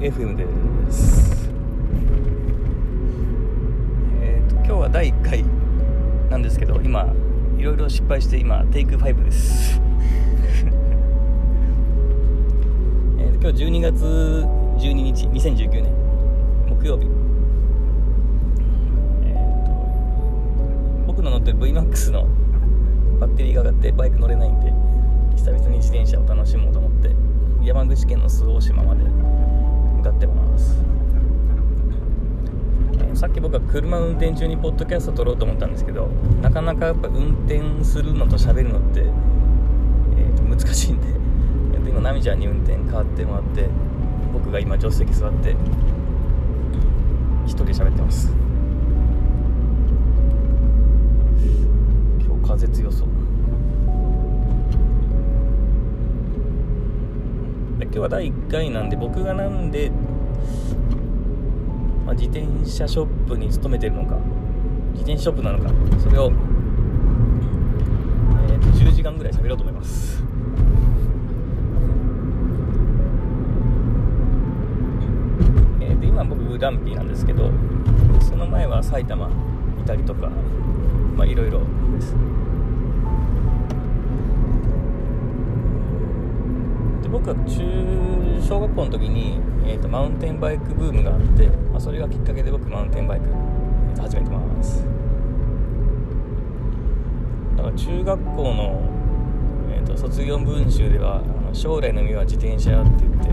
[0.00, 1.50] FM です。
[4.22, 5.44] えっ、と今日は第1回
[6.30, 7.06] なんですけど今
[7.58, 9.78] いろいろ失敗して今テイク5です。
[13.18, 14.46] えー今日12月
[14.78, 15.92] 12日2019年
[16.70, 17.06] 木曜日。
[19.24, 19.72] えーと
[21.08, 22.26] 僕の乗ってる VMAX の
[23.20, 24.72] バッテリーが上がってバイク乗れないんで
[25.36, 27.10] 久々に自転車を楽しもうと思って
[27.62, 29.02] 山口県の周防島まで
[30.00, 30.78] 向かってます、
[33.12, 36.06] えさっき僕は車運転中にポッドキャスト撮ろうと思ったんですけど
[36.40, 39.10] なかなかやっぱ運転するのと喋るのって、えー
[40.50, 41.06] 難しいんで
[41.78, 43.68] 今奈美ちゃんに運転変わってもらって
[44.32, 45.54] 僕が今助手席座って
[47.46, 48.32] 一人喋ってます。
[52.20, 53.08] 今日風強そう。
[57.84, 59.90] 今日は第1回なんで僕がなんで、
[62.04, 64.16] まあ、自転車ショップに勤めてるのか
[64.92, 66.30] 自転車ショップなのかそれを、
[68.48, 70.22] えーと10時間ぐらい喋ろうと思います。
[75.80, 77.50] えーと今僕ランピーなんですけど
[78.20, 79.28] その前は埼玉
[79.80, 80.28] いたりとか
[81.16, 81.60] まあいろいろ
[81.94, 82.14] です。
[87.10, 94.84] 僕は中小学校の時に、えー、とマウンテンバイクブームがあって、まあ、それがきっかけで僕マウンテンバイク、えーと始めてます
[97.56, 98.80] だから中学校の、
[99.72, 103.30] えー、と卒業文集ではあの将来の夢は自転車って言って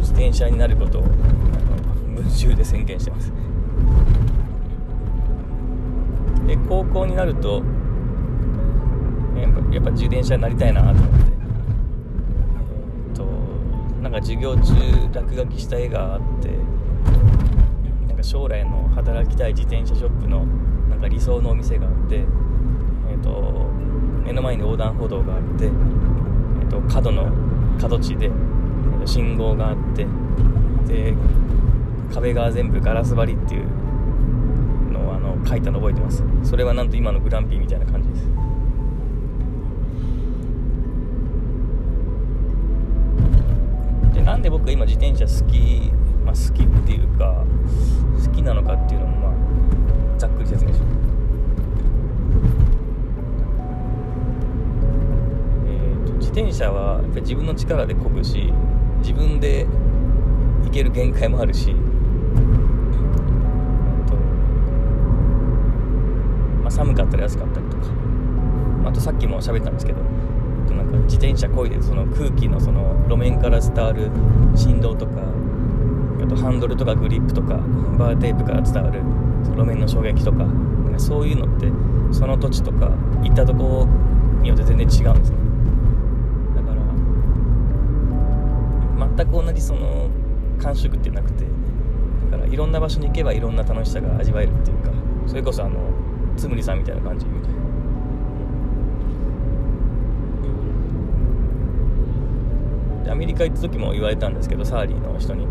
[0.00, 1.12] 自転車になることをあの
[2.22, 3.32] 文集で宣言してます。
[6.46, 7.62] で高校になると
[9.40, 10.90] やっぱやっぱ自転車になりたいなと。
[10.90, 11.23] 思って
[14.14, 14.72] か授業中
[15.12, 16.48] 落書きした絵があって
[18.06, 20.46] なんか将来の働きたい自転車ショップの
[20.88, 23.30] なんか理想のお店があって、えー、と
[24.24, 27.28] 目の前に横断歩道があって、えー、と角の
[27.80, 28.30] 角地で、
[29.04, 30.06] 信号があって
[30.86, 31.14] で
[32.12, 33.66] 壁が全部ガラス張りっていう
[34.92, 36.22] のをあの書いたの覚えてます。
[36.44, 38.43] それはなんと今のグランピーみたいな感じです。
[44.44, 45.90] で僕が今自転車好き、
[46.22, 47.46] まあ、好きっていうか
[48.22, 49.34] 好きなのかっていうのもま
[50.16, 50.88] あざっくり説明しよう。
[55.66, 58.52] えーと自転車はやっぱり自分の力で漕ぐし
[58.98, 59.66] 自分で
[60.62, 61.76] 行ける限界もあるしえっ
[64.06, 64.14] と
[66.60, 67.84] まあ、寒かったり暑かったりとか。
[68.84, 70.02] あとさっきも喋ったんですけど
[70.64, 74.10] となんか自転車こいでその空気のその路面から伝わる
[74.56, 75.12] 振動とか
[76.22, 77.56] あとハンドルとかグリップとか
[77.98, 79.00] バーテープから伝わる
[79.56, 81.70] 路面の衝撃とかなんかそういうのって
[82.12, 82.90] その土地とか
[83.22, 83.86] 行ったとこ
[84.40, 85.38] によって全然違うんですね
[86.56, 86.74] だか
[88.98, 90.08] ら全く同じその
[90.60, 91.44] 感触ってなくて
[92.30, 94.90] だからいろんな場所に行けばいろんな楽しさが味わえるっていうか
[95.26, 95.78] それこそあの
[96.36, 97.83] つむりさんみたいな感じみたいな。
[103.04, 105.46] でアメリカ行った時も言われたんですけどサーリーの人に。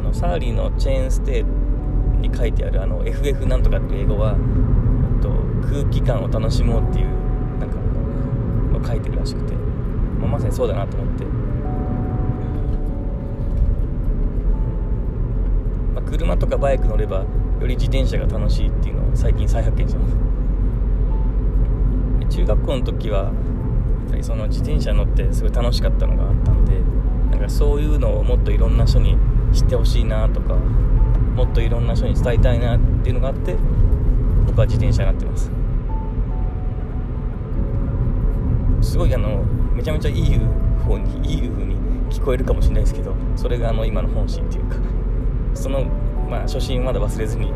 [0.00, 1.44] あのサーリーのチェーンステイ
[2.26, 5.28] に書いてあるあの FF なんとかっていう英語は、えっと、
[5.68, 7.06] 空気感を楽しもうっていう
[7.58, 11.24] なんかの書いてるらしくて、まあ、まさにそうだなと思って、
[15.94, 17.26] まあ、車とかバイク乗ればよ
[17.66, 20.16] り自転車が楽しいっていうのを最近再発見してます。
[22.30, 23.30] 中学校の時はや
[24.06, 26.49] っぱりその自転車乗ってすごい楽しかったのがあった
[27.30, 29.16] なんかそういうのをもっといろんな人に
[29.52, 33.56] 知ってほしいなとかもっといろんな人に伝えたいなっていうのがあって
[34.46, 35.50] 僕は自転車になってます。
[38.82, 39.44] すごいあの
[39.74, 40.38] めちゃめちゃいい
[40.86, 41.76] 方にいい風に
[42.10, 44.76] 聞こえるかもしれないですけどそれがあの今の本心っていうか
[45.54, 45.84] その
[46.28, 47.52] まあ初心まだ忘れずに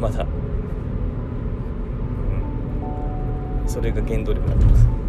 [0.00, 0.26] まだ、う
[3.64, 5.01] ん、それが原動力になってます。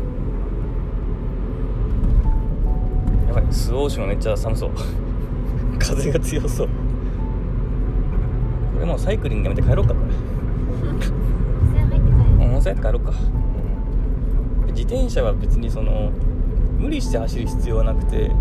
[3.35, 3.53] やばい。
[3.53, 4.71] 周防島めっちゃ寒そう。
[5.79, 6.67] 風が強そう。
[6.67, 6.73] こ
[8.79, 9.99] れもうサイクリングやめて帰ろうかこ
[12.39, 12.45] れ。
[12.45, 13.11] 温泉入って帰ろうか、
[14.67, 16.11] うん、自転車は別にその
[16.79, 18.31] 無理して走る必要はなくて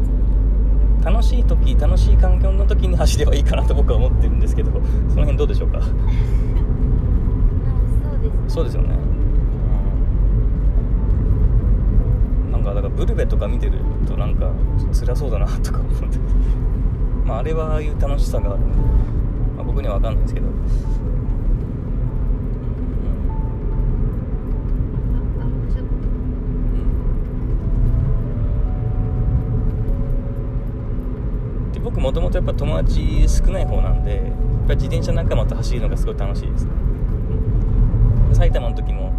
[1.04, 4.70] 楽しい時楽しい環境の時に走ればいいかなと僕は思ってるんですけど
[5.08, 5.80] その辺どうでしょうか？
[8.46, 8.90] そうですよね、
[17.24, 18.78] まあ、あれはああいう楽しさがあるんで、
[19.56, 20.54] まあ、僕には分かんないですけど、うん。
[31.72, 34.24] で僕もともとやっぱ友達少ない方なんでやっ
[34.68, 36.66] ぱ自転車仲間と走るのがすごい楽しいです、
[38.32, 39.10] 埼玉の時も、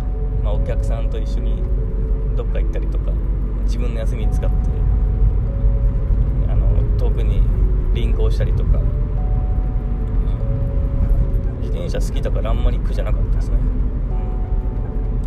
[0.44, 1.64] まあ、お客さんと一緒に
[2.36, 3.12] どっか行ったりとか。
[3.64, 4.56] 自分の休み使って
[6.50, 6.68] あの
[6.98, 7.42] 遠くに
[7.94, 8.80] 輪行したりとか、
[11.62, 13.58] 自転車好きだからあんまり苦じゃなかったですね、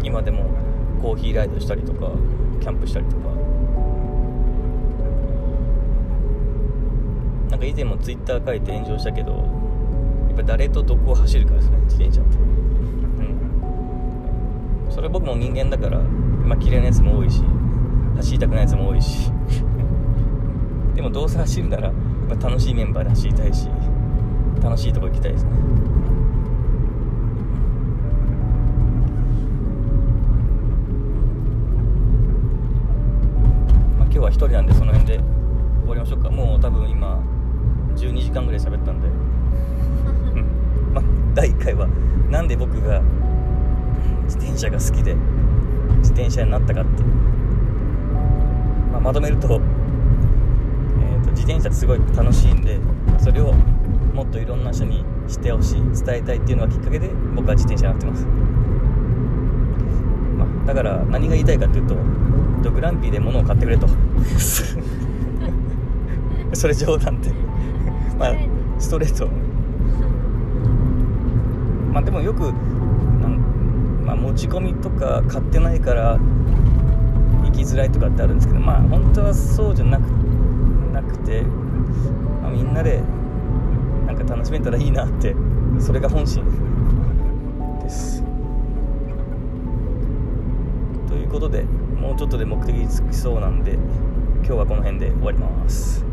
[0.03, 0.45] 今でも
[1.03, 2.11] コーヒーライドしたりとか
[2.61, 3.27] キャンプしたりとか。
[7.51, 9.39] なんか以前もツイッター書いて炎上したけどや
[10.35, 12.37] っぱ誰とどこを走るかですね自転車って。
[12.37, 12.47] うん。
[14.91, 17.43] それ僕も人間だからまあ嫌いなやつも多いし。
[18.17, 19.31] 走りたくないやつも多いし。
[20.95, 23.69] でもどうせ走るならやっぱ楽しいメンバーで走りたいし
[24.63, 25.51] 楽しいとこ行きたいですね。
[33.99, 35.21] まあ今日は一人なんでその辺で
[35.83, 36.31] 終わりましょうか。
[36.31, 37.23] もう多分今
[37.97, 39.09] 12時間ぐらい喋ったんで。
[40.35, 40.95] うん。
[40.95, 41.05] まあ
[41.35, 41.87] 第1回は
[42.31, 43.03] なんで僕が
[44.25, 45.15] 自転車が好きで
[45.99, 47.03] 自転車になったかって。
[47.03, 47.09] いう、
[48.97, 52.81] まあ、まとめると,、えーと自転車ってすごい楽しいんで
[53.19, 53.53] それを
[54.15, 58.25] もっといろんな人に知ってほしい伝えたいっていうのがきっかけで僕は自転車になってます、
[60.39, 61.95] まあ、だから何が言いたいかっていうと
[62.67, 63.87] とグランピーで物を買ってくれと。
[66.53, 67.31] それ冗談で。
[68.19, 68.33] まあ
[68.79, 69.29] ストレート。
[71.93, 72.53] まあでもよく
[73.23, 73.39] なん、
[74.05, 76.19] まあ、持ち込みとか買ってないから
[77.57, 80.03] きづらいとかってあるんですけどまあ本当はそうじゃなく
[80.93, 81.43] なくて、
[82.43, 83.03] まあ、みんなで
[84.07, 85.35] なんか楽しめたらいいなって
[85.79, 86.45] それが本心
[87.83, 88.23] です。
[91.09, 96.05] ということでもうちょっとで目的に着きそうなんで今日はこの辺で終わります。